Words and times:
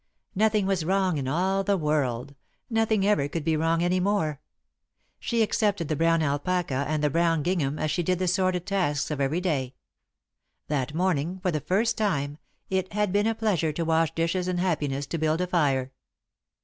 Nothing 0.33 0.65
was 0.65 0.83
wrong 0.83 1.17
in 1.19 1.27
all 1.27 1.63
the 1.63 1.77
world; 1.77 2.33
nothing 2.71 3.05
ever 3.05 3.27
could 3.27 3.43
be 3.43 3.55
wrong 3.55 3.83
any 3.83 3.99
more. 3.99 4.41
She 5.19 5.43
accepted 5.43 5.89
the 5.89 5.95
brown 5.95 6.23
alpaca 6.23 6.85
and 6.87 7.03
the 7.03 7.09
brown 7.11 7.43
gingham 7.43 7.77
as 7.77 7.91
she 7.91 8.01
did 8.01 8.17
the 8.17 8.27
sordid 8.27 8.65
tasks 8.65 9.11
of 9.11 9.21
every 9.21 9.41
day. 9.41 9.75
That 10.69 10.95
morning, 10.95 11.37
for 11.43 11.51
the 11.51 11.61
first 11.61 11.99
time, 11.99 12.39
it 12.67 12.91
had 12.93 13.13
been 13.13 13.27
a 13.27 13.35
pleasure 13.35 13.71
to 13.73 13.85
wash 13.85 14.11
dishes 14.15 14.47
and 14.47 14.59
happiness 14.59 15.05
to 15.05 15.19
build 15.19 15.39
a 15.39 15.45
fire. 15.45 15.91